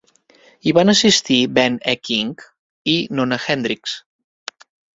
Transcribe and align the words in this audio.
Hi 0.67 0.71
van 0.77 0.91
assistir 0.93 1.37
Ben 1.59 1.75
E. 1.93 1.95
King 2.09 2.33
i 2.97 2.99
Nona 3.21 3.41
Hendrix. 3.47 3.97